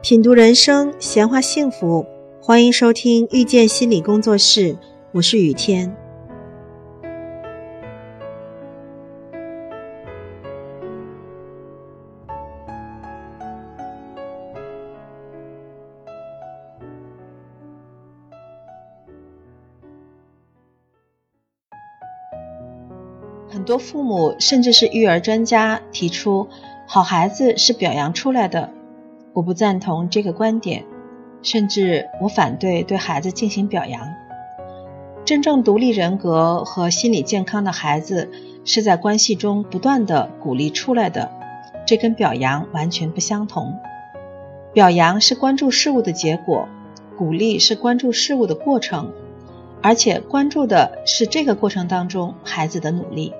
[0.00, 2.06] 品读人生，闲话幸福，
[2.40, 4.78] 欢迎收听遇见心理工作室，
[5.10, 5.92] 我是雨天。
[23.50, 26.48] 很多父母甚至是育儿专家提出，
[26.86, 28.77] 好孩子是表扬出来的。
[29.32, 30.84] 我不赞同这个观点，
[31.42, 34.00] 甚至我反对对孩子进行表扬。
[35.24, 38.30] 真正独立人格和心理健康的孩子
[38.64, 41.30] 是在关系中不断的鼓励出来的，
[41.86, 43.78] 这跟表扬完全不相同。
[44.72, 46.68] 表扬是关注事物的结果，
[47.16, 49.12] 鼓励是关注事物的过程，
[49.82, 53.34] 而且关注的是这个过程当中孩子的努力。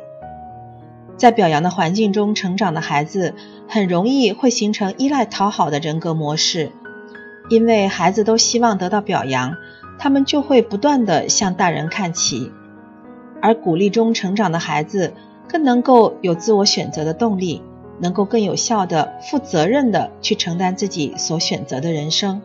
[1.16, 3.34] 在表扬的环境中成长的孩子，
[3.68, 6.72] 很容易会形成依赖讨好的人格模式，
[7.50, 9.56] 因为孩子都希望得到表扬，
[9.98, 12.50] 他们就会不断的向大人看齐。
[13.40, 15.12] 而鼓励中成长的孩子，
[15.48, 17.62] 更能够有自我选择的动力，
[18.00, 22.40] 能够更有效的、负责任的去承担自己所选择的人生。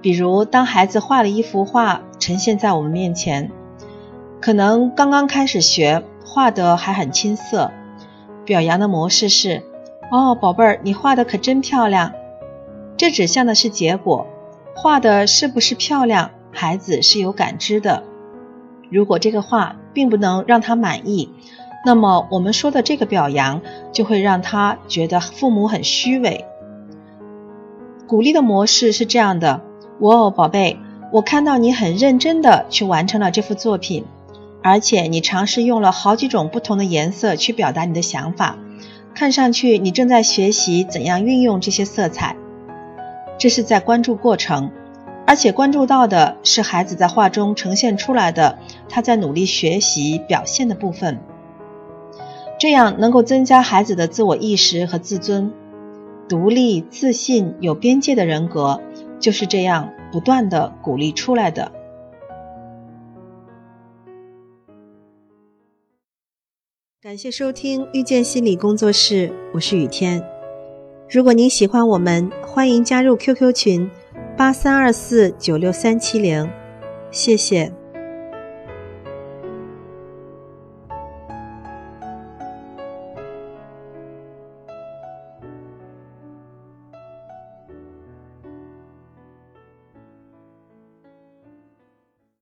[0.00, 3.50] 比如，当孩子画了一幅画呈现在我们面前，
[4.40, 6.04] 可能刚刚开始学。
[6.22, 7.72] 画的还很青涩，
[8.44, 9.64] 表扬的模式是：
[10.10, 12.12] 哦，宝贝儿，你画的可真漂亮。
[12.96, 14.26] 这指向的是结果，
[14.74, 18.02] 画的是不是漂亮，孩子是有感知的。
[18.90, 21.30] 如果这个画并不能让他满意，
[21.86, 26.44] 那么我们说的这个表扬就会让他觉得父母很虚伪。
[28.08, 29.60] 鼓励的模式是这样的：
[30.00, 30.76] 哦，宝贝，
[31.12, 34.04] 我看到你很认真的去完成了这幅作品。
[34.62, 38.58] 而且你尝试用了好几种不同的颜色去表达你的想法，
[39.14, 42.36] 看上去你正在学习怎样运用这些色彩。
[43.38, 44.70] 这是在关注过程，
[45.26, 48.58] 而且关注到的是孩子在画中呈现出来的
[48.88, 51.20] 他在努力学习表现的部分。
[52.58, 55.52] 这样能够增加孩子的自我意识和自尊，
[56.28, 58.82] 独立、自信、有边界的人格
[59.18, 61.72] 就是这样不断的鼓励出来的。
[67.02, 70.22] 感谢收听遇见心理工作室，我是雨天。
[71.08, 73.90] 如果您喜欢我们，欢迎加入 QQ 群
[74.36, 76.46] 八三二四九六三七零，
[77.10, 77.72] 谢谢。